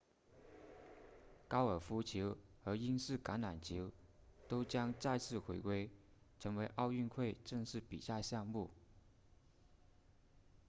[1.47, 3.91] 高尔夫球和英式橄榄球
[4.47, 5.91] 都将再次回归
[6.39, 8.71] 成为奥运会正式比赛项目